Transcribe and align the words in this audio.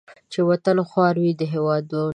چې 0.31 0.39
وطن 0.49 0.77
خوار 0.89 1.15
وي 1.21 1.31
د 1.39 1.41
هیوادونو 1.53 2.09